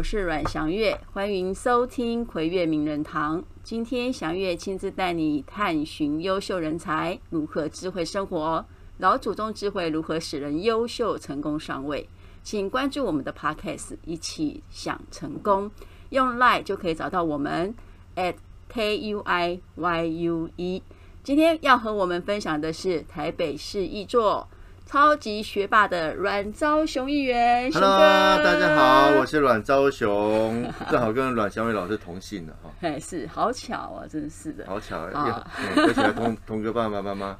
[0.00, 3.44] 我是阮祥月，欢迎收听葵月名人堂。
[3.62, 8.64] 今天祥月亲自带你探寻优秀人才如何智慧生活，
[8.96, 12.08] 老祖宗智慧如何使人优秀成功上位。
[12.42, 15.70] 请关注我们的 Podcast，一起想成功。
[16.08, 17.74] 用 Line 就可以找到我们
[18.16, 18.36] at
[18.70, 20.82] k u i y u e。
[21.22, 24.48] 今天要和我们分享的是台北市一座。
[24.90, 27.96] 超级学霸的阮昭雄议员，Hello，
[28.42, 37.36] 大家好，我是阮昭雄， 正好跟阮祥伟老师同姓的哈，哎，是好巧啊，真是的，好巧啊，而且还同同个爸爸妈妈。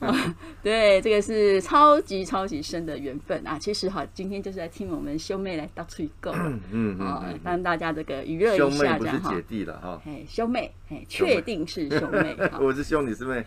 [0.62, 3.56] 对，这个是超级超级深的缘分啊！
[3.58, 9.34] 其实哈，今天就是来听我们兄妹来到处购，嗯嗯啊，让大家这个娱乐一下，这样哈。
[9.34, 12.36] 姐弟了哈，哎，兄妹，哎，确定是兄妹。
[12.60, 13.42] 我是兄，你是妹。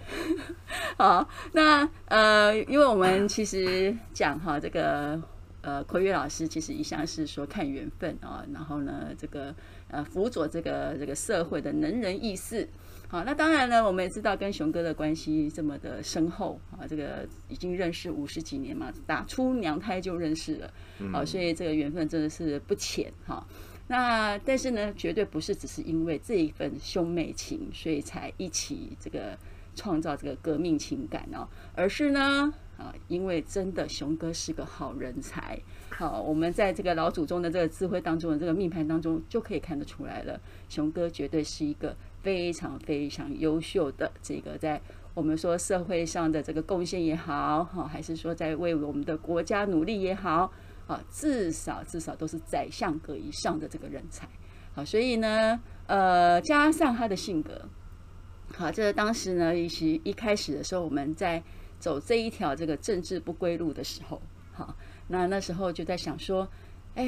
[0.98, 5.22] 好，那呃，因为我们其实讲哈，这个
[5.62, 9.56] 呃，奎月老师其实一向是说看缘分啊，然后呢，这个
[9.88, 12.68] 呃，辅佐这个这个社会的能人异士。
[13.08, 20.74] 好，那当然呢，我们也知道跟雄哥的关系这么的深厚啊，这个已经认识五十几年嘛，打出娘胎就认识了，
[21.12, 23.46] 好，所以这个缘分真的是不浅哈。
[23.88, 29.38] 那但是呢，绝对不是只是因为这一份兄妹情，所以才一起这个
[29.76, 32.52] 创造这个革命情感哦，而是呢，
[32.84, 35.60] 啊，因为真的雄哥是个好人才。
[35.90, 41.96] 好，我们在这个老祖宗的这个智慧当中的这个命盘当中就可以看得出来了，雄哥绝对是一个。
[42.24, 44.82] 非常非常优秀的这个，在
[45.14, 50.50] 我们说社会上的这个贡献也好，哈，还是说在为我们的国家努力也好，
[50.88, 54.26] 啊，至少至少都是宰相格以上的这个人才，
[54.74, 57.62] 好，所以呢，呃，加上他的性格，
[58.56, 61.44] 好，这当时呢，一起一开始的时候，我们在
[61.84, 64.22] 走这一条这个政治不归路的时候，
[64.54, 64.74] 好，
[65.10, 66.48] 那那时候就在想说，
[66.96, 67.04] 哎，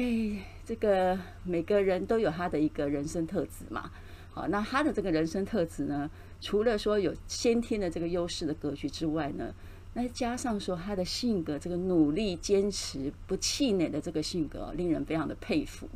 [0.66, 3.90] 这个每个人都有他的一个人生特质嘛。
[4.34, 6.10] 好，那他的这个人生特质呢，
[6.42, 9.54] 除了说有先天的这个优势的格局之外呢，
[9.94, 15.88] 那加上说他的性格，这个努力、坚持、不气馁的这个性格，令人非常的佩服。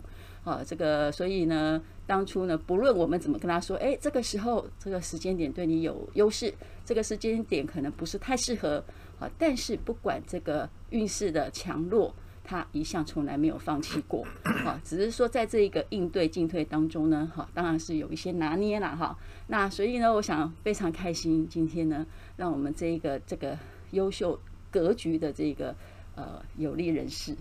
[0.44, 6.52] 啊，这个所以呢，当初呢，不论我们怎么跟他说，哎，这个时候这个时间点对你有优势，
[6.84, 8.82] 这个时间点可能不是太适合。
[9.18, 12.14] 啊，但是不管这个运势的强弱。
[12.42, 19.16] 他一向从来没有放弃过，哈，只是说在这一个应对进退当中呢，哈，当然是有一些拿捏了，哈。
[19.46, 22.04] 那所以呢，我想非常开心，今天呢，
[22.36, 23.56] 让我们这一个这个
[23.92, 24.36] 优秀
[24.68, 25.72] 格局的这个
[26.16, 27.36] 呃有力人士，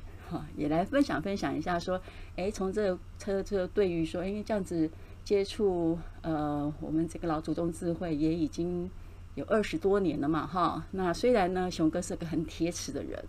[0.56, 2.02] 也来分享分享一下，说，
[2.36, 4.90] 哎，从这车车对于说，因为这样子
[5.24, 8.90] 接触呃我们这个老祖宗智慧也已经。
[9.36, 13.24] 有二十多年了嘛，哈，那虽然呢，雄哥是个很铁齿的人，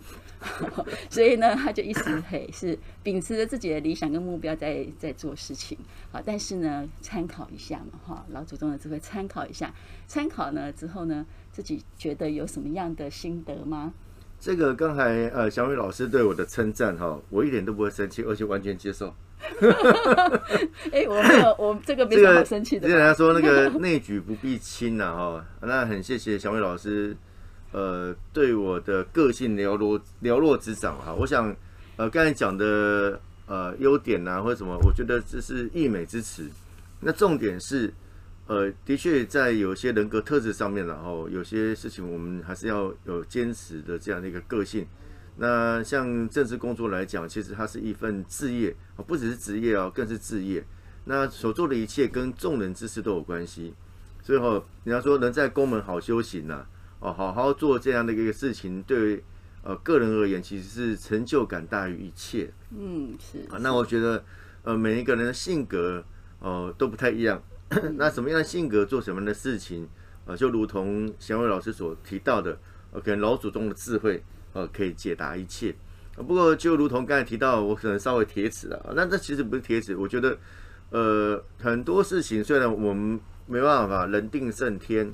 [1.09, 5.79] 所以呢，他就一直嘿是秉持着自己的理想跟目标在在做事情
[6.11, 6.21] 啊。
[6.25, 9.73] 但是呢，参考一下嘛，哈，老祖宗的智慧参考一下，
[10.09, 13.93] 参考呢之后呢，自己觉得有什么样的心得吗？
[14.41, 19.15] 这个刚才呃，小雨老师对我的称赞哈，我一点都不会生气，而且完全接受。
[20.91, 22.89] 哎、欸，我没有，我这个没什么好生气的。
[22.89, 27.15] 之前他说那个内举不避亲呐，哈，那很谢谢小伟老师，
[27.73, 31.13] 呃，对我的个性了若了若指掌哈。
[31.13, 31.55] 我想，
[31.97, 36.49] 呃，刚才讲的呃优点呐或者什么，我觉得这是溢美之词。
[37.01, 37.93] 那重点是，
[38.51, 44.85] 呃，的确在有些人格特质上面，然后有些事情我们还是要有坚持的这样的一个个性。
[45.37, 50.65] 那像政治工作来讲，其实它是一份志业啊，不只是职业哦，更是志业。
[51.05, 53.73] 那所做的一切跟众人之事都有关系，
[54.21, 56.67] 所以哈，人家说能在宫门好修行呐，
[56.99, 59.23] 哦，好好做这样的一个事情，对
[59.63, 62.53] 呃个人而言，其实是成就感大于一切。
[62.77, 63.59] 嗯，是啊。
[63.61, 64.25] 那我觉得
[64.65, 66.05] 呃每一个人的性格
[66.41, 67.41] 呃都不太一样，
[67.97, 69.89] 那什么样的性格做什么样的事情，
[70.27, 72.59] 呃就如同祥伟老师所提到的，
[72.93, 74.23] 呃可能老祖宗的智慧。
[74.53, 75.73] 呃，可以解答一切。
[76.17, 78.93] 不过，就如同刚才提到，我可能稍微铁齿了。
[78.97, 80.37] 那这其实不是铁齿，我觉得，
[80.91, 85.07] 呃，很多事情虽然我们没办法人定胜天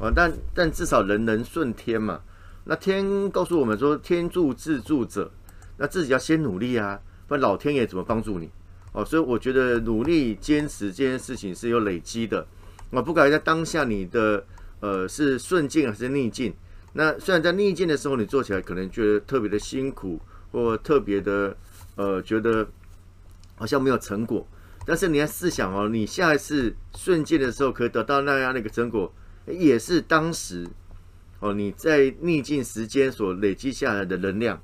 [0.00, 2.20] 啊，但但至少人能顺天嘛。
[2.62, 5.32] 那天告诉我们说，天助自助者，
[5.78, 8.48] 那自己要先努力啊，不然老天爷怎么帮助你？
[8.96, 12.46] 哦，所以我觉得努力坚持这件事情是有累积的。
[12.90, 14.42] 啊，不管在当下你的
[14.80, 16.54] 呃是顺境还是逆境。
[16.94, 20.18] 那虽然在逆境的时候，你做起来可能觉得特别的辛苦，
[20.50, 21.54] 或特别的
[21.96, 22.66] 呃觉得
[23.56, 24.48] 好像没有成果，
[24.86, 29.12] 但是你要试想哦，你下一次顺境的时候可以得到那样的一个成果，
[29.46, 30.66] 也是当时
[31.40, 34.58] 哦你在逆境时间所累积下来的能量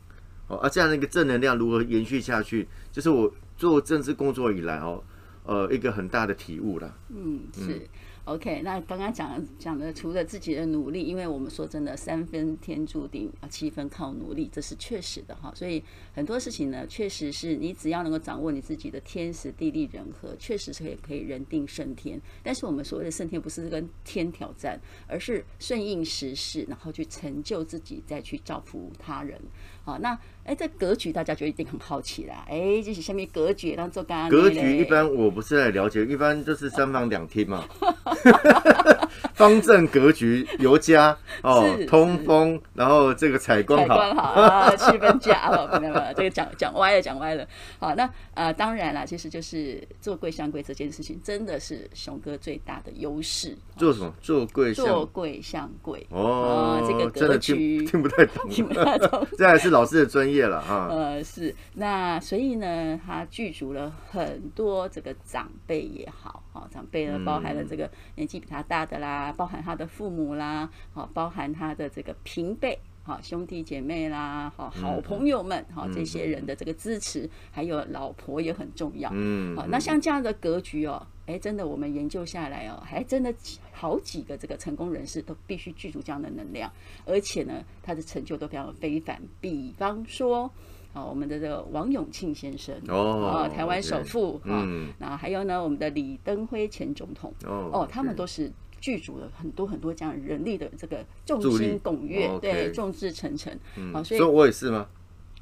[0.48, 5.02] 哦，而这样的一个正能量如何延续下去，就是我做政治工作以来哦，
[5.44, 6.96] 呃，一个很大的体悟了。
[7.08, 7.76] 嗯，是。
[7.76, 7.88] 嗯
[8.24, 15.52] OK，那刚刚讲讲的，除了自己的努力，因为我们说真的，三分天注定啊，七分靠努力，这是确实的哈。
[15.56, 15.82] 所以
[16.14, 22.20] 很多事情呢，确实是你只要能够掌握你自己的天时地利人和，确实是可以可以人定胜天。
[22.44, 29.36] 但是我们所谓的胜天，不是跟天挑战，而是顺应时势，然后去成就自己，再去造福他人。
[29.84, 32.44] 好，那哎，这格局大家就一定很好奇啦。
[32.48, 37.64] 哎，就是下面格局，然后做刚刚格局一般我不是来了解，一般就是三房两厅嘛。
[39.42, 47.46] 方正格局尤佳 哦，通风，然后这个采光好，采光好啊，气氛佳哦，没有没有，这个讲讲歪了，讲歪了。
[47.78, 53.56] 好，那呃，当然啦，其实就是做贵相贵这件事情，真的是熊哥最大的优势。
[53.76, 54.14] 做什么？
[54.20, 60.88] 做贵做贵相贵哦，这个格局听不太懂，听不太懂， 这还是老师的专业了哈。
[60.90, 79.10] 呃，是那所以呢，他具足了很多这个长辈也好，好长辈呢，包含了这个年纪比他大的啦，包含他的父母啦，好，包含他的这个平辈，好兄弟姐妹啦，好好朋友们，好这些人的这个支持，还有老婆也很重要。
[79.12, 83.34] 嗯，好，那像这样的格局哦，哎，真的我们研究下来哦，还真的
[83.72, 86.70] 好几个这个成功人士都必须具足这样的能量，
[87.04, 89.20] 而且呢，他的成就都非常非凡。
[89.40, 90.50] 比方说。
[90.94, 94.62] 哦，我们的这个王永庆先生哦，台湾首富啊，
[94.98, 98.52] 那还有呢，我们的李登辉前总统哦哦，他们都是
[98.82, 103.56] 具足了很多很多这样人力的这个众星拱月，对，众志成城。
[103.94, 104.86] 好，所以我也是吗？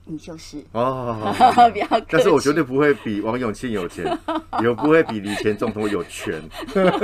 [0.06, 1.32] 你就是哦，
[1.72, 4.04] 不要，但是我绝对不会比王永庆有钱，
[4.62, 6.42] 也不会比李前总统有权。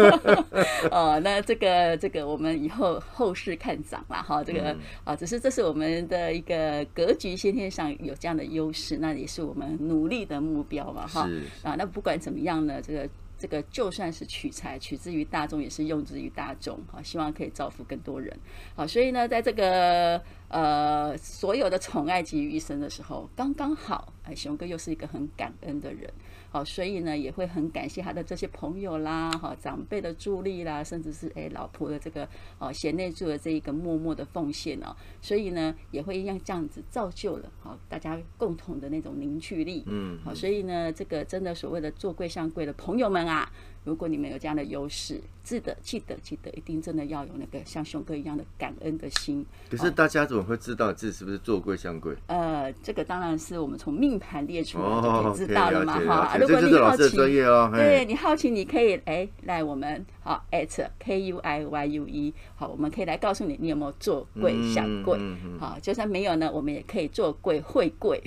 [0.90, 4.70] 哦，那这个这个我们以后后市看涨啦哈，这个
[5.04, 11.28] 啊、嗯，只是这是我们的一个格局先天上有这样的优势，那也是我们努力的目标嘛哈。
[11.62, 13.08] 啊，那不管怎么样呢，这个。
[13.38, 16.78] 这个就算是取财，取之于大众，也是用之于大众。
[16.90, 18.34] 好，希望可以造福更多人。
[18.74, 26.10] 好，所以呢，在这个呃所有的宠爱集于一身的时候，刚刚好，哎，熊哥又是一个很感恩的人。
[26.56, 32.26] 好，所以呢，也会很感谢他的这些朋友啦，哈，长辈的助力啦，甚至是哎老婆的这个
[32.58, 43.52] 哦贤内助的这一个默默的奉献哦，所以呢，也会一样这样子造就了好大家共同的那种凝聚力，嗯，好，所以呢，这个真的所谓的做贵上贵的朋友们啊。
[43.86, 49.46] 如果你们有这样的优势，记得记得记得，一定真的要有那个像熊哥一样的感恩的心。
[49.70, 52.12] 可是大家怎么会知道自己是不是做贵相贵？
[52.26, 56.36] 呃，这个当然是我们从命盘列出来就可以知道了嘛，哈。
[56.36, 65.16] 如果你好奇，对你好奇，你可以哎来我们好 at k u i y u e 好，我们可以来告诉你，你有没有做贵相贵？
[65.60, 68.20] 好，就算没有呢，我们也可以做贵会贵，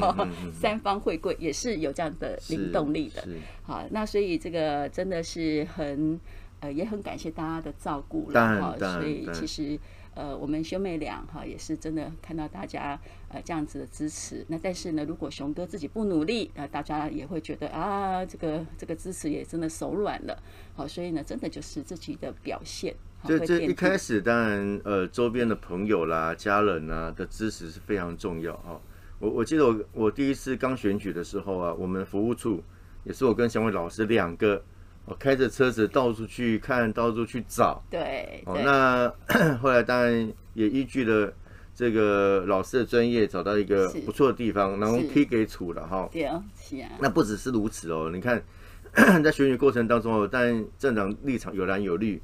[0.52, 3.26] 三方会贵也是有这样的灵动力的。
[3.68, 4.88] 好，那所以这个。
[4.88, 6.18] 真的是很
[6.60, 9.78] 呃，也很感谢大家的照顾了哈，所以其实
[10.14, 12.98] 呃，我们兄妹俩哈也是真的看到大家
[13.28, 14.44] 呃这样子的支持。
[14.48, 20.42] 那但是呢，如果熊哥自己不努力，呃，大家也会觉得啊，这个这个支持也真的手软了。
[20.74, 22.92] 好，所以呢，真的就是自己的表现。
[23.24, 28.80] 这这一开始当然呃，周边的朋友啦、家人啊的支持是非常重要哈。
[29.20, 32.62] 我我记得我我第一次刚选举的时候啊，我们服务处
[33.08, 34.62] 也是我跟祥伟老师两个。
[35.06, 37.82] 我开着车子到处去看，到处去找。
[37.88, 39.10] 对，哦，那
[39.56, 41.32] 后来当然也依据了
[41.74, 46.06] 这个老师的专业，找到一个不错的地方，然后批给处了哈。
[46.12, 46.90] 对啊，是啊。
[47.00, 48.44] 那不只是如此哦，你看
[49.24, 52.20] 在选举过程当中哦，当然政党立场有蓝有绿，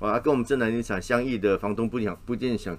[0.00, 2.76] 啊，跟我们政党立场相异的房东不想不一定想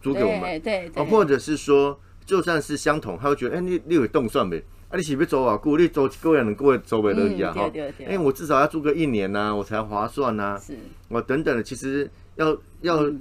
[0.00, 1.04] 租给我们，对对。
[1.04, 4.64] 或者是说就算是相同，他会觉得，哎，你你有动算没？
[4.88, 5.56] 啊，你是不是租啊？
[5.56, 7.52] 故你租一个月能过租不乐意啊？
[7.52, 7.70] 哈，
[8.06, 10.58] 哎，我至少要租个一年呐、啊，我才划算呐、啊。
[10.58, 10.78] 是，
[11.08, 13.12] 我等等的，其实要要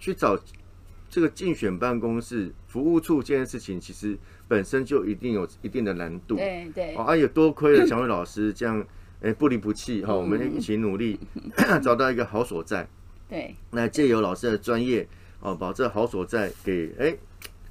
[0.00, 0.36] 去找
[1.08, 6.34] 这个竞选办公室、服务处这件事情，其实本身就一定有一定的难度。
[6.34, 6.94] 对对。
[6.96, 8.84] 啊，也多亏了小伟老师这样，
[9.20, 11.20] 哎，不离不弃哈，我们一起努力
[11.84, 12.88] 找到一个好所在。
[13.28, 13.54] 对。
[13.70, 15.06] 那借由老师的专业
[15.38, 17.16] 哦，把这好所在给哎，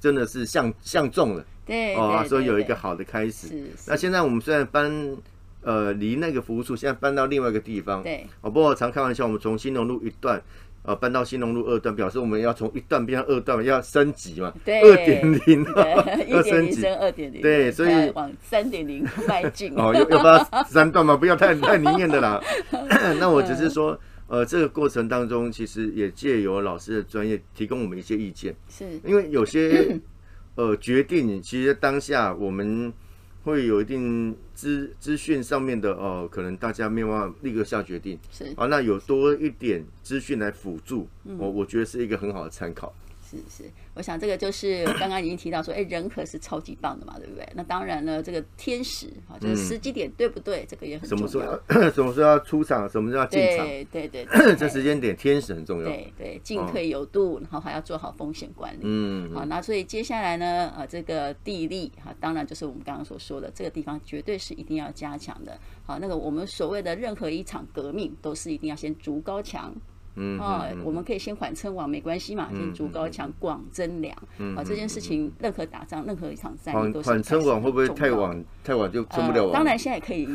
[0.02, 1.44] 真的是相相中了。
[1.64, 3.46] 对，哦，所以有一个好的开始。
[3.46, 3.64] 是。
[3.86, 5.16] 那现在我们虽然搬，
[5.60, 8.02] 呃，离那个服务处，现在搬到另外一个地方。
[8.02, 8.26] 对。
[8.40, 10.42] 哦，不过常开玩笑，我们从新农路一段，
[10.82, 14.52] 呃，搬到新农路二段，表示我们要从一段变成二段，要升级嘛。
[14.64, 14.80] 对。
[14.80, 15.64] 二点零。
[16.26, 16.84] 要升级。
[16.84, 17.40] 二点零。
[17.40, 19.72] 对，所以往三点零迈进。
[19.76, 21.16] 哦，要要不要三段嘛？
[21.16, 22.42] 不要太太灵验的啦。
[23.20, 23.96] 那我只是说，
[24.32, 28.56] 呃，这个过程当中，其实也借由老师的专业，提供我们一些意见。
[28.68, 28.98] 是。
[29.04, 30.00] 因为有些。
[30.54, 32.92] 呃，决定其实当下我们
[33.42, 41.08] 会有一定资资讯上面的呃，可能大家没有办法立刻下决定，是啊，那有多一点资讯来辅助，
[41.38, 42.94] 我我觉得是一个很好的参考。
[43.32, 47.48] 是是，我想这个就是刚刚已经提到说，哎，人可是超级棒的嘛，对不对？
[47.54, 50.66] 那当然了，这个天时啊，就是时机点对不对？
[50.68, 51.26] 这个也很重要。
[51.26, 52.88] 什么时候 什么时候要出场？
[52.88, 53.66] 什么时候要进场？
[53.66, 55.88] 对对 对，这时间点天时很重要。
[55.88, 58.80] 对对，进退有度，然后还要做好风险管理。
[58.82, 65.58] 嗯，好，那所以接下来呢，啊，这个地利哈，当然就是我们刚刚所说的这个地方，绝对是一定要加强的。
[65.84, 69.74] 好，那个我们所谓的任何一场革命，都是一定要先筑高墙。
[70.14, 74.14] 嗯啊，我们可以先缓称王，没关系嘛，先筑高墙，广征粮。
[74.56, 78.44] 啊，这件事情，任何打仗，任何一场战役都是缓称王会不会太晚？
[78.62, 79.52] 太晚就称不了王？
[79.52, 80.26] 当然，现在可以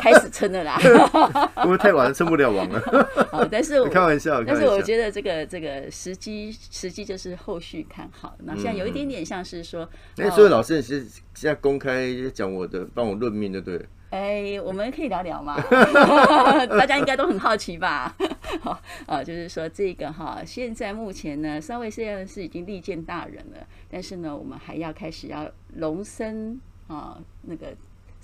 [0.00, 0.78] 开始称了啦。
[1.56, 2.80] 会不会太晚称不了王了？
[3.30, 8.34] 好，但是开玩笑，但是我觉得这个这个时机时机就是后续看好。
[8.44, 13.86] 那现在有一点点像是说，哎，所以老师你是现在公开讲我的，帮我论命，对不对？
[14.14, 15.60] 哎，我们可以聊聊吗？
[16.78, 18.14] 大家应该都很好奇吧？
[18.60, 27.74] 好 呃，就是说这个哈，现在目前呢，三位虽然是已经利见大人了，但是呢，我们还要开始要龙升啊，那个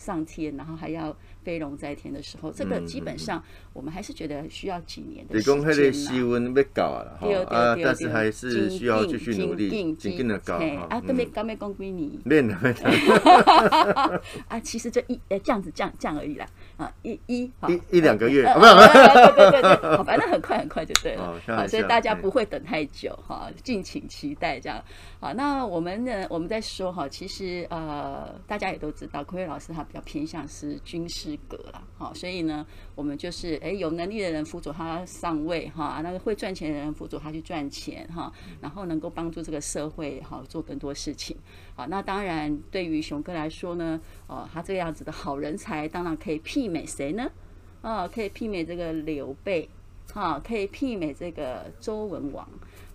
[0.00, 1.14] 上天，然后还要。
[1.42, 3.42] 飞龙在天的时候，这个基本上
[3.72, 5.58] 我们还是觉得需要几年的时间。
[5.58, 11.00] 那个气温要高了哈，啊，但是还是需要继续努力，紧紧的高啊。
[11.00, 12.20] 都没刚没讲归你。
[12.26, 12.70] 练了没。
[14.48, 16.46] 啊，其实就一呃这样子这样这样而已啦。
[16.76, 21.40] 啊，一一一一两个月，没有没有，对对对反正很快很快就对了。
[21.46, 24.84] 好，所以大家不会等太久哈，敬请期待这样。
[25.18, 31.36] 好，那我们呢，我们在说哈，其实呃，大家也都知道，奎老师他比较偏向是军事。
[31.48, 41.36] 格了，好，所以呢，我们就是诶，有能力的人辅佐他上位哈，那个会赚钱的人辅佐他去赚钱哈，然后能够帮助这个社会哈做更多事情，
[41.74, 47.30] 好，那当然对于熊哥来说呢，哦，他这个样子的好人才，当然可以媲美谁呢？
[47.82, 49.68] 啊，可以媲美这个刘备，
[50.12, 52.46] 哈，可以媲美这个周文王，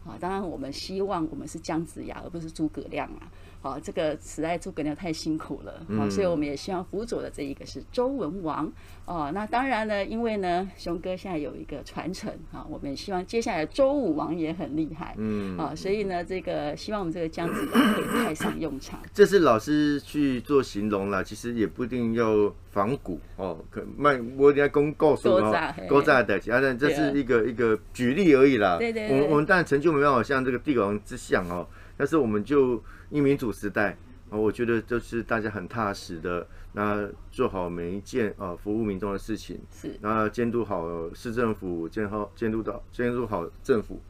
[0.05, 3.27] 啊，当然我们希望我们是姜子牙，而不是诸葛亮啊。
[3.61, 8.71] 好，这个实在诸葛亮太辛苦了，好，所以我们也希望辅佐的这一个是周文王
[9.05, 9.31] 哦。
[9.33, 18.99] 那当然呢，因为呢，熊哥现在有一个传承啊，我们也希望接下来周武王也很厉害，嗯，啊，所以呢，这个希望我们这个姜子牙可以派上用场。
[19.11, 28.77] 这是老师去做形容了，其实也不一定要仿古哦，可卖我应该公告诉哦，勾扎的其他人，这是一个一个举例而已啦。
[28.77, 29.91] 对对，我们我们当然成就
[30.23, 32.83] 像这个帝王之相哦，但是我们就。
[33.11, 33.95] 因民主时代
[34.31, 44.01] 啊，我觉得就是大家很踏实的，那做好每一件啊服务民众的事情，是，那监督好市政府，监好监督到监督好政府，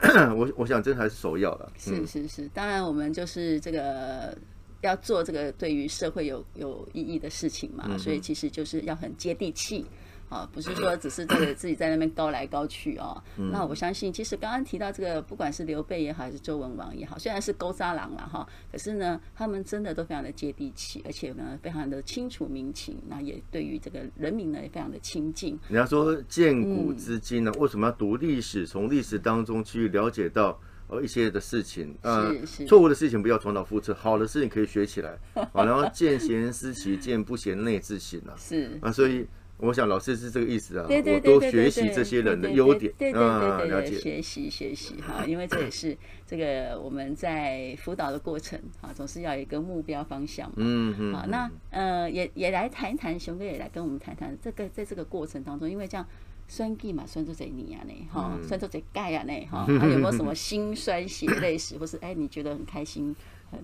[0.36, 1.68] 我我想这才是首要的。
[1.76, 4.38] 是是是，当然我们就是这个
[4.82, 9.84] 要做这个对于社会有有意义的事情嘛，嗯、所以其实就是要很接地气。
[10.28, 13.22] 啊，不是说只是这个自己在那边高来高去哦。
[13.36, 25.56] 那我相信，其实刚刚提到这个，不管是刘备也好，还是周文王也好，虽然是勾渣郎了哈，可是呢，他们真的都非常的接地气，而且呢，非常的清楚民情，那也对于这个人民呢，也非常的亲近。
[25.68, 28.66] 你要说见古知今呢，为什么要读历史？
[28.66, 32.28] 从历史当中去了解到呃一些的事情啊，
[32.66, 38.34] 错误的事情不要重蹈覆辙，好的事情可以学起来啊，然后见贤思齐，见不贤内自省啊。
[38.36, 39.24] 是啊，所以。
[39.58, 45.96] 我想老师是这个意思啊，我多学习这些人的优点，对对对对，学习学习哈，因为这也是
[46.26, 50.56] 这个我们在辅导的过程啊，总是要有一个目标方向嘛。
[50.58, 51.14] 嗯嗯。
[51.14, 56.06] 好，那呃也也来谈一谈，熊哥也来跟我们谈谈这个在这个过程当中，因为这样
[56.46, 63.16] 酸计嘛，酸出这泥啊呢，哈，酸出这钙啊呢，哈， 还有没有什么心酸血泪史，或是哎你觉得很开心
[63.50, 63.58] 很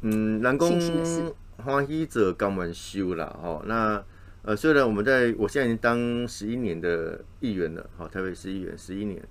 [0.00, 0.68] 嗯，人讲
[1.64, 4.02] 欢喜者甘愿受啦，哈，那。
[4.48, 9.22] 呃，虽然我们在，我现在已经当十一年的议员了，好，台北市议员十一年。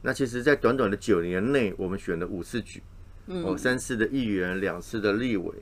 [0.00, 2.82] 那其实，在短短的九年内，我们选了五次举，
[3.26, 5.52] 哦，三次的议员，两次的立委。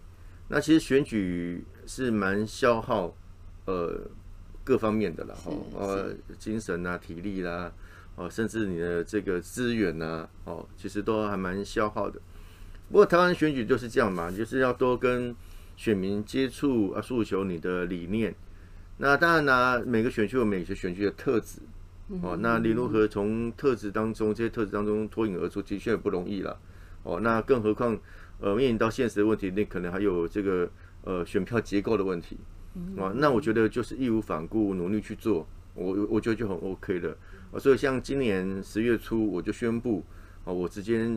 [0.46, 3.12] 那其实选举是蛮消耗，
[3.64, 4.00] 呃，
[4.62, 7.72] 各方面的了，哈，呃，精神啊，体力啦，
[8.14, 12.20] 哦，甚至你的这个资源呐，哦，其实都还蛮消耗的。
[12.88, 15.34] 不过台湾选举就是这样嘛，就是要多跟
[15.76, 18.32] 选民接触啊，诉求你的理念。
[19.02, 21.59] 那当然啦，每个选区有每个选区的特质，
[22.23, 26.61] 哦，那你如何从特质当中这些特质当中脱颖而出，的确也不容易了，
[27.02, 27.99] 哦，那更何况，
[28.40, 30.71] 呃，面临到现实的问题，那可能还有这个
[31.02, 32.37] 呃选票结构的问题，
[32.99, 37.16] 啊，那我觉得就是义无反顾努力去做，我我觉得就很 OK 了，
[37.59, 40.04] 所以像今年十月初我就宣布，
[40.45, 41.11] 哦，我直接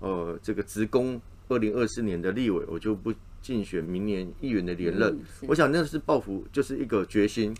[0.00, 5.12] 呃这个职工二零二四年的立委，我就不竞选明年议员的连任。
[5.12, 7.56] 嗯、我想那是抱负，就是一个决心，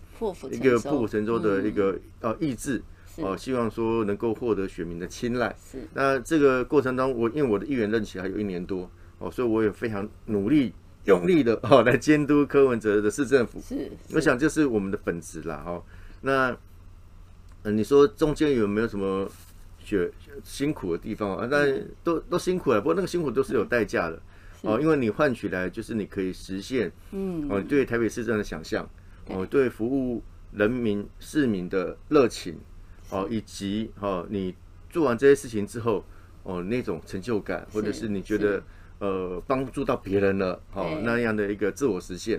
[0.51, 2.83] 一个破釜沉舟的一个、嗯、呃意志。
[3.21, 5.53] 哦，希望说能够获得选民的青睐。
[5.61, 5.79] 是。
[5.93, 10.73] 那这个过程当中，我因为我的议员任期还有一年多，哦，所以我也非常努力、
[11.05, 13.61] 用力的哦 来监督柯文哲的市政府。
[13.61, 13.75] 是。
[13.75, 15.83] 是我想这是我们的本职啦，哦。
[16.21, 16.57] 那，
[17.65, 19.29] 呃，你说中间有没有什么
[19.81, 20.09] 学
[20.45, 21.49] 辛苦的地方啊？
[21.51, 21.67] 那
[22.05, 24.23] 都都辛苦了，不过那个辛苦都是有代价的。
[24.62, 28.88] 哦，因为你换取来就是你可以实现，嗯，哦，对台北市政的想象，
[29.27, 30.23] 哦，对服务
[30.53, 32.59] 人民市民的热情。
[33.11, 34.55] 哦，以及哦，你
[34.91, 36.05] 做完这些事情之后，
[36.43, 38.62] 哦，那种成就感，或者是你觉得
[38.99, 42.38] 呃帮助到别人了，哦，那样的一个自我实现。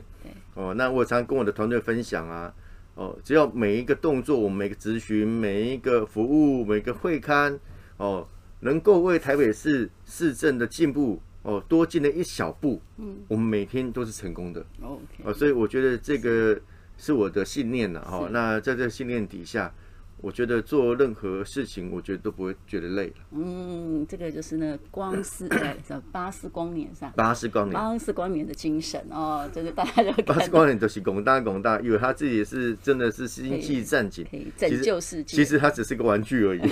[0.53, 2.53] 哦，那我常跟我的团队分享啊，
[2.93, 7.59] 哦，只要每一个动作，我们每个咨询，每一个服务，每个会刊，
[7.97, 8.27] 哦，
[8.59, 14.65] 能够为台北市市政的进步，哦，多进了一小步，嗯，我们每天都是成功的。
[14.81, 16.59] 哦，所以我觉得这个
[16.97, 18.29] 是我的信念了，哈。
[18.31, 19.73] 那在这信念底下。
[20.21, 23.13] 我觉得做任何事情，我觉得都不会觉得累了。
[23.31, 25.75] 嗯，这个就是那光是在
[26.11, 35.37] 巴斯光年上，巴斯光年，巴斯光年的精神哦，就是大家就巴斯光年都是广大广大，以为他自己是真的是星际战警，可以拯救世界。
[35.37, 36.61] 其实他只是个玩具而已。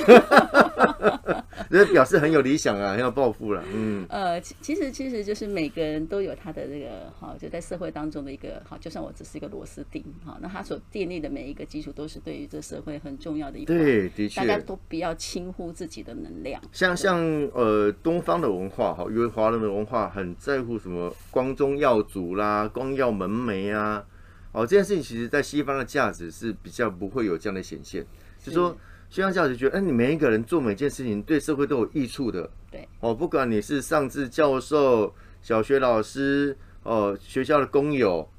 [1.70, 3.63] 这表示很有理想啊，很有抱负了。
[3.74, 13.63] 嗯，呃，其其实其实就是每个人都有他的这个哈，就在社会当中的一个哈，就算我只是一个螺丝钉哈，那他所建立的每一个基础都是对于这社会很重要的。
[13.65, 16.62] 对，的确，大家都不要轻忽自己的能量。
[16.72, 17.20] 像像
[17.53, 24.03] 呃，东方的文化哈，因为华人的文化很在乎什么光宗耀祖啦、光耀门楣啊，
[24.51, 28.06] 哦，这件事情其实在西方的价值是比较不会有这样的显现，
[28.39, 28.75] 就是说。
[29.10, 32.51] 西方价值觉得，哎，你每一个人做每件事情对社会都有益处的。
[32.70, 38.29] 对，哦，不管你是上至教授、小学老师，哦，学校的工友，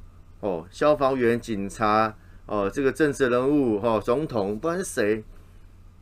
[0.41, 2.15] 哦，消防员、警察，
[2.49, 5.23] 哦，这个政治人物，哦，总统，不管是谁，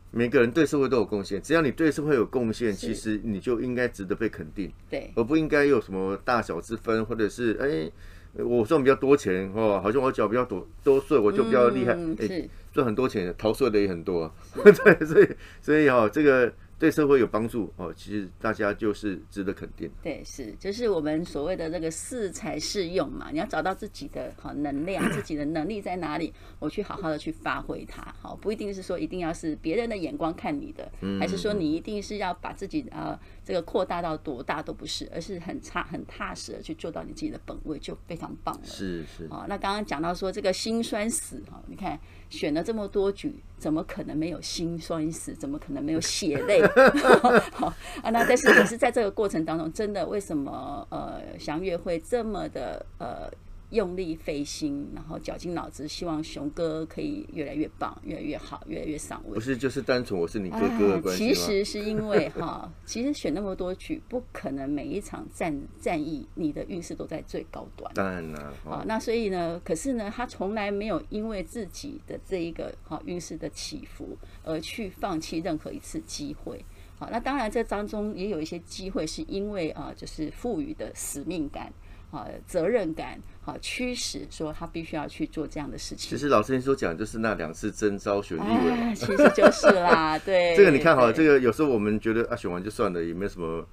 [0.09, 1.39] 每个人对社会都有贡献。
[1.39, 4.71] 只要你对社会有贡献，其实你就应该值得被肯定。
[4.89, 7.91] 对，而不应该有什么大小之分，或者是哎。
[8.39, 11.97] 我赚比较多钱哦，好像我缴比较多多税，我就比较厉害。
[12.19, 14.31] 哎，赚很多钱，逃税的也很多啊。
[14.61, 15.27] 对，所以
[15.61, 16.53] 所以哈，这个。
[16.79, 19.89] 对社会有帮助哦，其实大家就是值得肯定。
[20.03, 28.13] 对，是就是我们所谓的这个适才适用嘛，你要找到自己的好能量，自己的能力在哪里，我去好好的去发挥它。
[28.21, 38.65] 好，不一定是说一定要是别人的眼光看你的，还是说你一定是要把自己呃这个扩大到多大都不是，而是很差很踏实的去做到你自己的本位，就非常棒了。
[38.65, 39.25] 是是。
[39.29, 41.97] 好，那刚刚讲到说这个心酸死哈，你看。
[42.29, 45.33] 选了这么多局，怎么可能没有心酸死？
[45.33, 46.61] 怎么可能没有血泪？
[47.53, 47.67] 好
[48.03, 53.31] 啊，那但是也是在这个过程当中，真的为什么呃祥月会这么的呃？
[53.71, 59.33] 用力费心，然后绞尽脑汁，希望熊哥可以越来越棒，越来越好，越来越上位。
[59.33, 61.33] 不是，就是单纯我是你哥哥的关系吗？
[61.33, 67.91] 其实是因为哈， 其实选那么多局，不可能每一场战战役你的运势都在最高端。
[67.93, 76.63] 当然了，啊，那所以呢，可是呢，他从来没有因为自己的这一个哈运势的起伏而去放弃任何一次机会。
[76.97, 81.71] 好，那当然这当中也有一些机会是因为啊，就是赋予的使命感。
[82.09, 86.09] 啊，责任感，好驱使说他必须要去做这样的事情。
[86.09, 90.55] 其实老师您所讲就是那两次征召选立委，哎，其实就是啦， 对。
[90.55, 93.67] 这个你看好，这个有时候我们觉得啊，选完就算了，也没有什么，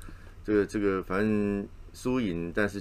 [0.45, 2.81] 这个这个反正输赢，但是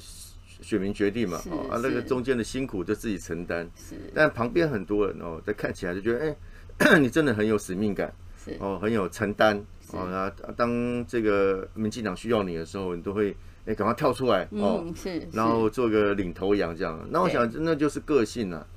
[0.59, 1.37] 选民决定嘛，
[1.69, 3.69] 啊，那个中间的辛苦就自己承担。
[3.75, 3.95] 是。
[4.15, 6.35] 但旁边很多人哦，在看起来就觉得，
[6.79, 8.11] 哎， 你真的很有使命感，
[8.43, 9.55] 是哦，很有承担
[9.91, 10.07] 哦。
[10.09, 13.35] 那当这个民进党需要你的时候，你都会。
[13.65, 14.85] 哎，赶快跳出来哦！
[14.95, 16.99] 是，然后做个领头羊这样。
[17.09, 18.67] 那我想，那就是个性了。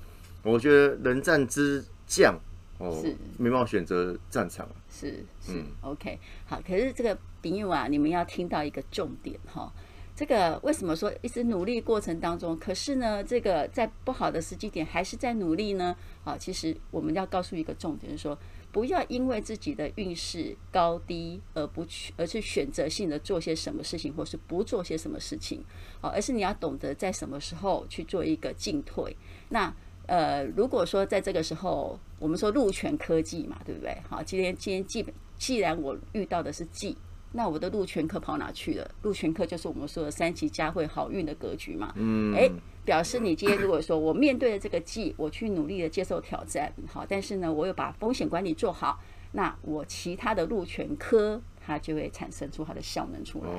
[0.42, 2.38] 我觉得人战之将
[2.79, 4.68] 哦，是没办法选择战场。
[4.88, 6.62] 是是，OK，好。
[6.64, 9.72] 可是这个朋友啊，你们要听到一个重点哈。
[10.14, 15.96] 这个为什么说一直努力过程当中，可是呢，这个在不好的时机点还是在努力呢？
[16.25, 18.38] 啊，其实我们要告诉一个重点，就是说。
[18.77, 25.65] 不要因为自己的运势高低而不去，而去选择性的做些什么事情，或是不做些什么事情，
[26.03, 29.17] 哦，而是你要懂得在什么时候去做一个进退。
[29.49, 33.97] 那呃，如果说在这个时候，我们说禄权科技嘛，对不对？
[34.11, 35.07] 好，今天今天既
[35.39, 36.95] 既然我遇到的是忌。
[37.33, 38.91] 那我的禄权科跑哪去了？
[39.01, 41.95] 禄权科就是我们说的三级佳慧好运的格局嘛。
[41.97, 42.51] 嗯，哎，
[42.87, 49.01] 表示你今天如果说我面对了这个忌，我去努力的接受挑战，好，但是呢，我又把风险管理做好，
[49.33, 53.51] 那我其他的路权科它就会产生出它的效能出来。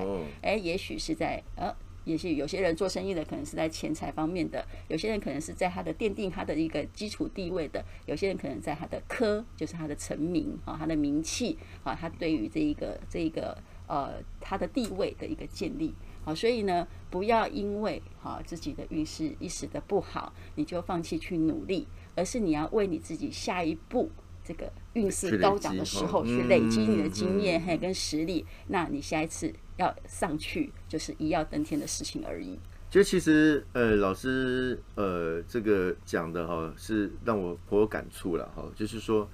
[0.41, 15.93] 哎，也许是在呃也许有些人做生意的可能是在钱财方面的，有些人可能是在他的奠定他的一个基础地位的，有些人可能在他的科，就是他的成名啊，他的名气啊，他对于这一个这一个呃他的地位的一个建立。
[16.27, 24.11] 好，所以呢，不要因为哈自己的运势一时的不好，你就放弃去努力，而是你要为你自己下一步
[24.43, 32.59] 这个运势高涨的时候去累积你的经验还有跟实力，那你下一次要上去就是一跃登天的事情而已。
[32.89, 39.29] 就其实呃，老师呃这个讲的哈是让我颇有感触了哈，就是说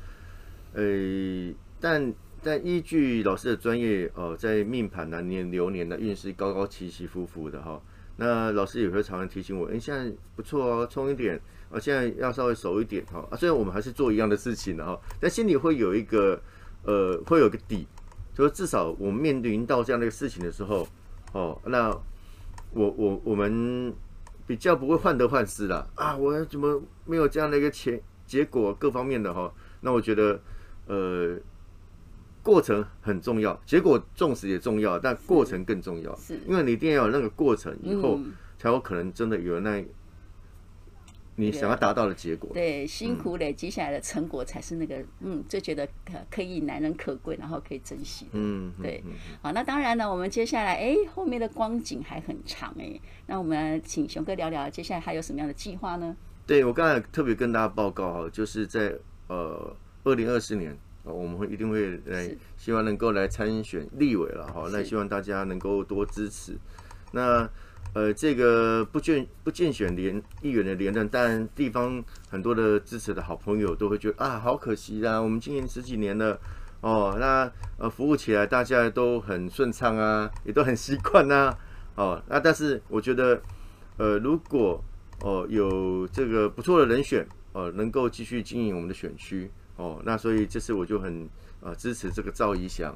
[0.73, 2.13] 呃但。
[2.43, 7.81] 但依据老师的专业，哦，在命盘呢、年流年的运势高高起起伏伏的哈，
[8.17, 11.39] 那老师也会常常提醒我，哎，现在不错哦，冲一点，
[11.71, 16.37] 啊，现在要稍微熟一点哈，啊，虽然我们还是做一样的事情的哈，但心里会有一个，
[16.83, 17.87] 呃，会有个底，
[18.33, 20.85] 就是至少我们面临到这样的一个事情的时候，
[21.31, 21.89] 哦，那
[22.71, 23.93] 我我我们
[24.45, 30.37] 比较不会患得患失了啊，我怎么没有这样的一个结结果各方面的哈，那我觉得，
[30.87, 31.37] 呃。
[32.43, 36.13] 过程很重要，结果重视也重要，但过程更重要。
[36.17, 38.19] 是，因为你一定要有那个过程，以后
[38.59, 39.81] 才有可能真的有那
[41.35, 42.51] 你想要达到的结果。
[42.53, 48.27] 对，辛苦累积下来的成果才是那个嗯，就觉得可可以难能可贵，然后可以珍惜。
[48.33, 49.01] 嗯，对。
[49.41, 56.13] 好，那当然呢，我们接下来哎，后面的光景还很长哎，那我们请熊哥聊聊接下来还有什么样的计划呢？
[56.45, 58.93] 对，我刚才特别跟大家报告哈，就是在
[59.27, 60.77] 呃二零二四年。
[61.03, 64.69] 我们会一定会来，希望能够来参选立委了哈。
[64.71, 66.57] 那希望大家能够多支持。
[67.11, 67.49] 那
[67.93, 76.39] 呃，这个不竞不竞选连议员的连任，但地方很多的支持的好朋友都会觉得啊，好可惜啊，我们经营十几年了
[76.81, 81.55] 哦，那呃服务起来大家都很顺畅啊，也都很习惯呐。
[81.95, 83.39] 哦，那但是我觉得
[83.97, 84.83] 呃，如果
[85.21, 89.51] 哦有这个不错的人选，呃，能够继续经营我们的选区。
[89.75, 91.27] 哦，那所以这次我就很
[91.61, 92.95] 呃支持这个赵怡翔，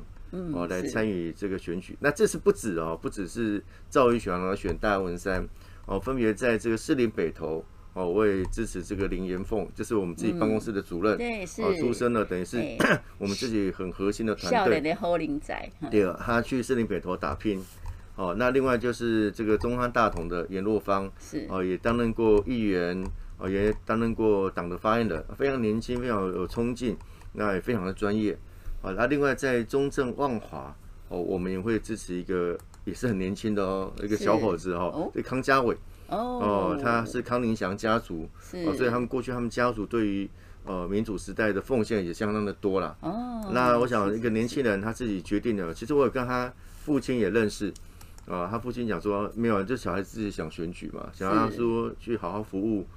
[0.53, 1.97] 哦来参与这个选举。
[1.99, 5.47] 那这次不止哦，不只是赵怡翔来选大文山，
[5.87, 12.61] 哦，分别在这个士林北投，哦，我也支持这个林延凤，就是我们自己办公室的主任，对，是，哦，出身了，等于是
[13.17, 14.79] 我们自己很核心的团队。
[15.89, 17.59] 对，他去士林北投打拼。
[18.15, 23.03] 哦，那另外就是这个中汉大同的严若芳，是，哦，也担任过议员。
[23.37, 26.97] 哦，也担任过党的发言人，非常年轻，非常有冲劲，
[27.33, 28.37] 那也非常的专业。
[28.81, 30.75] 啊，那另外在中正万华，
[31.09, 35.75] 哦，我们也会支持一个也是很年轻的哦，一个小伙子哦，对，康家伟。
[36.09, 38.29] 哦，他是康宁祥家族，
[38.65, 40.29] 哦，所以他们过去他们家族对于
[40.63, 42.97] 呃民主时代的奉献也相当的多了。
[43.01, 47.73] 哦，那我想一个年轻人他自己决定的，其实我有跟他父亲也认识，
[48.25, 52.87] 啊，他父亲讲说没有，这小孩自己想选举嘛，想让他说去好好服务。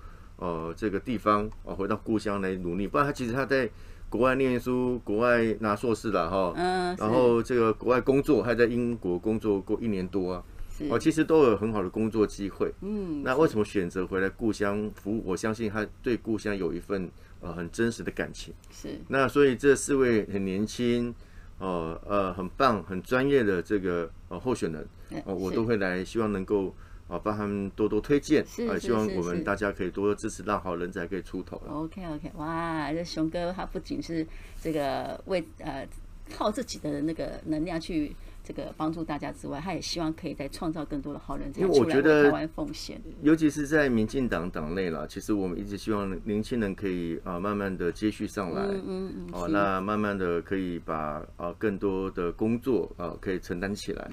[0.41, 2.89] 呃，这个地方啊，回到故乡来努力。
[2.89, 3.69] 不然他其实他在
[4.09, 6.55] 国外念书，国外拿硕士了哈。
[6.57, 6.97] 嗯。
[6.99, 10.43] 然后这个国外工作，还在英国工作过一年多啊。
[10.89, 12.73] 哦，其实都有很好的工作机会。
[12.81, 13.23] 嗯。
[13.23, 15.23] 那为什么选择回来故乡服务？
[15.27, 18.55] 我相信他对故乡有一份呃很真实的感情。
[18.73, 18.99] 是。
[19.09, 21.15] 那所以这四位很年轻，
[21.59, 24.89] 呃呃很棒、很专业的这个呃候选人，
[25.27, 26.75] 哦，我都会来，希望能够。
[27.11, 31.61] 啊，帮他们多多推荐，啊，希望我们大家可以多多支持，让好人才可以出头。
[31.69, 34.25] OK OK，哇，这熊哥他不仅是
[34.63, 35.87] 这个为呃
[36.33, 43.01] 靠自己的那个能量去这个帮助大家之外，他也希望可以再创造更多的好人才出来为台湾奉献。
[43.23, 54.09] 尤其是在民进党党内了，其实我们一直希望年轻人可以啊慢慢的接续上来，嗯嗯嗯，哦，那慢慢的可以把啊更多的工作啊可以承担起来，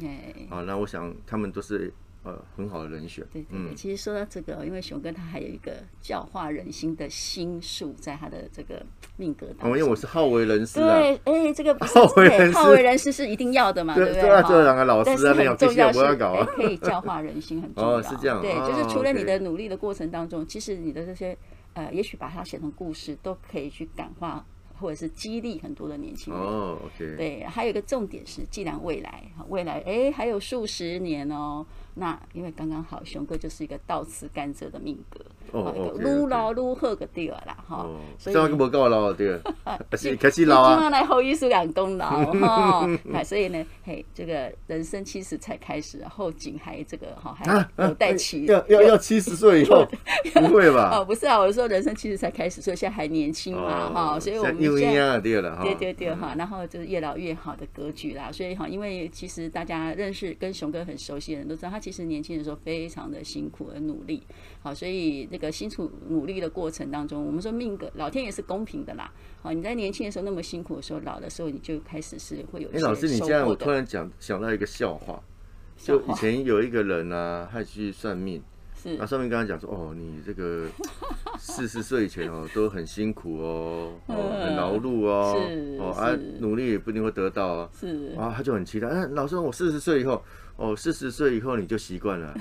[0.50, 1.94] 啊，那我想他们都是。
[2.28, 3.26] 呃，很好的人选。
[3.32, 8.86] 对对对，其实说到这个，因为熊哥他还有一个教化人心的心术，在他的这个
[9.16, 9.72] 命格当中。
[9.72, 11.00] 哦，因为我是好为人师啊。
[11.00, 14.22] 对，哎，这个好为 人师，好为人师是一定要的嘛，对不对？
[14.22, 17.92] 这两个老师啊，没有重要是可以教化人心，很重要。
[17.96, 18.42] 哦，是这样。
[18.42, 21.38] 对，就是除了你的努力的过程当中，其实你的这些
[21.76, 24.46] 呃，也许把它写成故事，都可以去感化
[24.82, 26.44] 或者是激励很多的年轻人。
[26.44, 27.16] 哦，OK。
[27.16, 31.66] 对，还有一个重点是，既然未来未来哎还有数十年哦。
[31.98, 35.20] 那因为刚刚好，熊哥就是一个倒吃甘蔗的命格，
[35.52, 37.88] 哦，撸老愈好个对啦，哈。
[38.20, 39.40] 所以这个不够老对，
[40.20, 40.80] 开始老啊。
[40.80, 42.88] 今来后医师讲功劳哈，
[43.26, 48.46] 所以呢，嘿，这个人生七十才开始，后景还这个哈还有待期。
[48.46, 49.86] 要要要七十岁以后？
[50.34, 50.98] 不会吧？
[50.98, 54.20] 哦，不是啊，我说人生七十才开始，所以现在还年轻嘛，哈。
[54.20, 58.32] 所以我们现在对了，对对对哈，然后就是越老越好的格局啦。
[58.32, 64.22] 所以哈，因为其实大家认识跟熊哥很熟悉的人都知道，他其实年轻的时候非常的辛苦而努力，
[64.62, 69.10] 好，所以这个辛苦努力的过程当中，我们说命格老天也是公平的啦。
[69.42, 72.68] 好，你在年轻的时候那么辛苦的时候，老的时候你就开始是会有。
[72.74, 75.24] 哎，老师，你现在我突然讲想到一个笑话，
[75.82, 78.44] 就以前有一个人呢，他去算命，
[78.76, 80.68] 是，那上面跟他讲说，哦，你这个
[81.40, 90.22] 四十岁以前哦都很辛苦哦，哦很劳碌哦，是，哦啊努力也不一定会得到啊，是，啊他就很期待，哎，老师，我四十岁以后。
[90.58, 92.36] 哦，四十岁以后你就习惯了。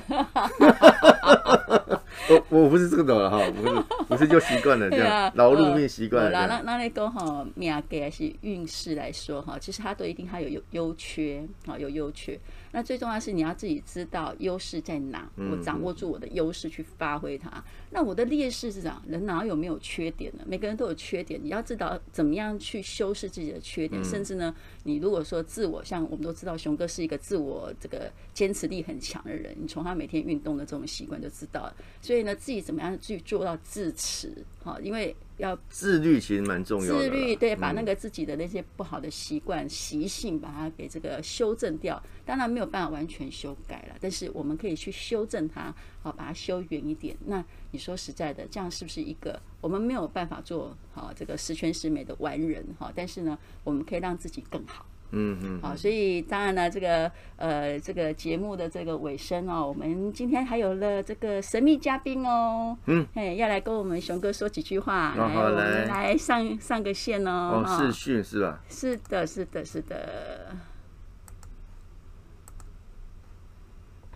[2.29, 3.75] 我 我不是这个的哈，不是
[4.09, 6.31] 不是就习惯了这样，劳碌命习惯了。
[6.31, 12.39] 那那那那个哈命格还是运势来说哈，其实它都一定它有优优缺啊，有优缺。
[12.77, 17.65] 那最重要是你要自己知道优势在哪，我掌握住我的优势去发挥它。
[17.91, 20.45] 那我的劣势是这样，人哪有没有缺点呢？
[20.47, 24.05] 每个人都有缺点，你要知道怎么样去修饰自己的缺点。
[24.05, 31.75] 甚至呢，你如果说自我，像我们都知道熊哥是一个自我这个坚持力很强的人，你从他每天运动的这种习惯就知道了。
[32.03, 34.45] 所以呢，自己怎么样去做到自持？
[34.63, 35.17] 哈，因为。
[35.39, 37.01] 要自律，其实蛮重要的。
[37.01, 42.03] 自律，对，把那个自己的那些不好的习惯、习性，把它给这个修正掉。
[42.25, 47.17] 当然没有办法完全修改了，但是我们可以去修正它，好，把它修远一点。
[47.27, 52.65] 那你说实在的，这样是不是一个我们没有办法做好这个十全十美的完人？
[52.79, 54.87] 哈，但是呢，我们可以让自己更好。
[55.19, 68.61] 嗯嗯，好，所以当然呢，这个呃，这个节目的这个尾声哦，我们今天还有了这个神秘嘉宾哦，嗯，哎，要来跟我们熊哥说几句话，来，我们来上上个线哦，哦，视讯是吧？
[68.69, 70.55] 是的，是的，是的。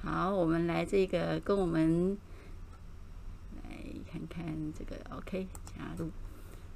[0.02, 2.18] 好，我们来这个跟我们
[3.64, 3.76] 来
[4.12, 4.44] 看看
[4.78, 6.10] 这个 OK 加入。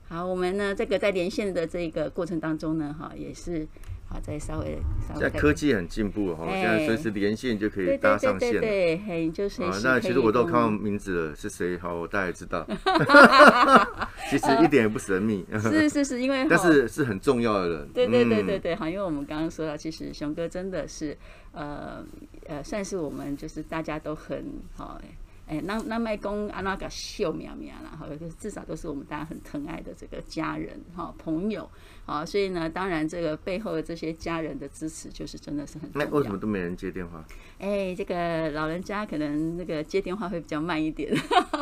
[0.09, 3.69] 好，我们呢这个在连线的这个过程当中呢，哈，也是。
[4.07, 5.21] 好，再稍微稍微。
[5.21, 8.53] 现在科技很进步哈，现在随时连线就可以搭上线。
[8.53, 9.63] 对对对，嘿，就是。
[9.83, 11.77] 那其实我都看到名字了，是谁？
[11.79, 12.67] 好，我大概知道。
[14.31, 15.45] 其实一点也不神秘。
[15.59, 16.47] 是是是，因为。
[16.51, 17.89] 但是是很重要的人。
[17.93, 21.17] 对对对对对，好，因为我们刚刚说到，其实熊哥真的是，
[21.53, 22.05] 呃
[22.47, 25.01] 呃，算是我们就是大家都很好。
[25.47, 28.07] 哎，那那麦公阿那个秀苗苗啦，好，
[28.39, 31.69] 至少都是我们大家很疼爱的这个家人哈朋友，
[32.07, 36.07] 好，所以呢，当然这个背后的这些家人的支持，就是真的是很重要。
[36.07, 37.25] 那为什么都没人接电话？
[37.59, 41.15] 哎，这个老人家可能那个接电话会比较慢一点。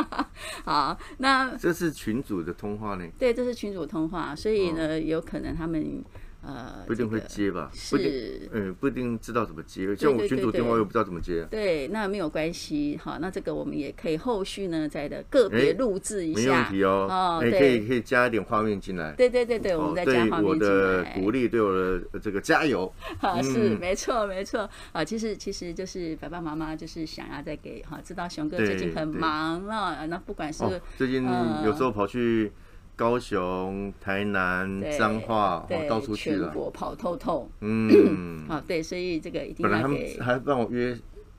[0.65, 3.07] 好，那这是群主的通话呢？
[3.19, 6.03] 对，这是群主通话，所以呢，有可能他们。
[6.45, 7.71] 呃，不一定会接吧？
[7.73, 9.95] 是，嗯，不一定知道怎么接。
[9.95, 11.47] 像我群主电话又不知道怎么接。
[11.49, 16.41] 对，那没有关系，好，那这个我们也可以后续呢，再的个别录制一下。
[16.41, 17.07] 没问题哦。
[17.09, 19.13] 哦，可以可以加一点画面进来。
[19.13, 20.59] 对对对对，我们再加画面进来。
[20.59, 22.93] 对我的鼓励，对我的这个加油。
[23.23, 30.65] 啊，是没错没错啊，其实其实就是爸爸妈妈就是想要再给哈，知道熊哥最近很忙了，那不管是
[30.99, 31.25] 最近
[31.65, 32.51] 有时候跑去。
[32.95, 37.51] 高雄、台南、彰化，我到处去了，全国跑透透。
[37.61, 39.71] 嗯，好， 对，所以这个一定要。
[39.71, 40.97] 本来他们还让我约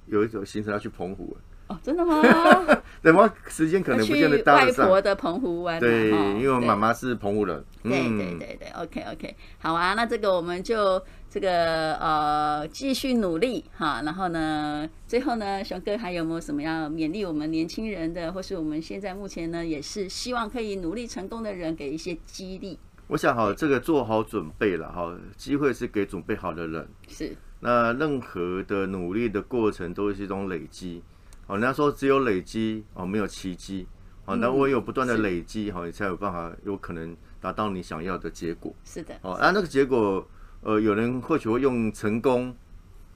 [0.07, 1.35] 有一种行程要去澎湖。
[1.67, 2.21] 哦，真的吗？
[3.02, 4.86] 怎么时间可能不见得搭得上？
[4.86, 5.80] 外婆的澎湖湾。
[5.80, 7.63] 对，因为我妈妈是澎湖人。
[7.84, 11.02] 对对对对，OK OK，好啊，那这个我们就。
[11.34, 22.78] 这个呃，继续努力哈，然后呢，最后呢，熊哥还有没有什么要勉励我们年轻人的，或是我们现在目前呢，也是希望可以努力成功的人，给一些激励？
[23.08, 26.88] 我想哈，这个做好准备了哈，机会是给准备好的人。
[27.08, 27.36] 是。
[27.62, 31.02] 那任何的努力的过程都是一种累积。
[31.45, 33.88] 好，人家说只有累积哦，没有奇迹。
[34.25, 38.73] 哦，那唯有不断的累积哈，你才有办法有可能达到你想要的结果。
[38.86, 39.13] 是的。
[39.21, 40.25] 哦，啊，那个结果。
[40.65, 42.56] 呃，有人或许会用成功、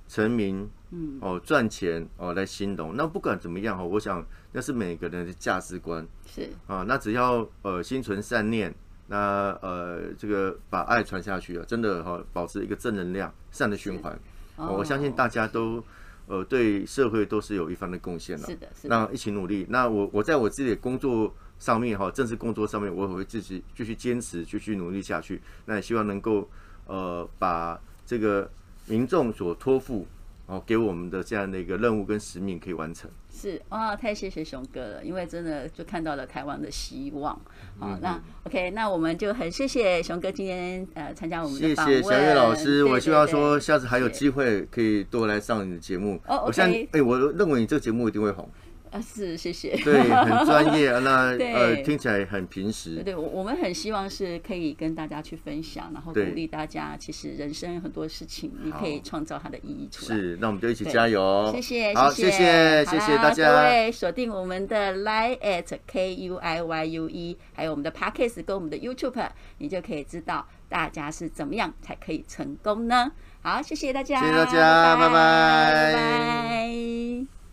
[0.06, 2.94] 成名，嗯，哦，赚钱哦来形容。
[2.98, 6.06] 那不管怎么样哈，我想那是每个人的价值观。
[6.26, 8.76] 是啊，那只要呃心存善念，
[9.08, 14.20] 那呃这个把爱传下去啊，真的哈，保持一个正能量、善的循环。
[14.58, 15.82] 哦，我相信大家都
[16.28, 18.46] 呃对社会都是有一番的贡献了。
[18.46, 18.90] 是的，是的。
[18.90, 19.66] 那一起努力。
[19.70, 25.42] 那我我在我自己的工作上面哈，正式工作上面，我也会继续继续坚持，继续努力下去。
[25.66, 26.48] 那也希望能够。
[26.90, 28.50] 呃，把这个
[28.86, 30.08] 民众所托付
[30.48, 33.10] 哦给我们的这样的一个任务跟使命可以完成。
[33.30, 37.40] 是哇，太谢谢熊哥了，因为真的就看到了台湾的希望。
[37.78, 41.96] 好、嗯，那 OK，那我们就很谢谢熊哥今天呃参加我们的访问。
[41.96, 46.20] 谢谢小月老师，我希望说下次还有机会可以多来上你的节目。
[46.26, 48.50] 哦，我相信，哎，我认为你这个节目一定会红。
[48.98, 49.76] 啊，是谢谢。
[49.84, 53.04] 对，很专业，那 呃听起来很平实。
[53.04, 56.96] 对，我我们很希望是可以跟大家去分享，然后鼓励大家。
[56.98, 60.18] 其实人生很多事情，你可以创造它的意义出来。
[60.18, 61.52] 是，那我们就一起加油。
[61.54, 63.50] 谢谢，好，谢谢，谢谢大家。
[63.52, 69.30] 各位锁定我们的 Line at K U I Y U E，还有我们的 Podcast 跟我们的 YouTube，
[69.60, 73.12] 你就可以知道大家是怎么样才可以成功呢？
[73.42, 75.14] 好，谢谢大家，谢谢大家，拜拜。
[75.14, 77.37] 拜拜。